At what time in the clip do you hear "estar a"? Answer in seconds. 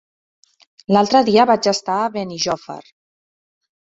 1.73-2.09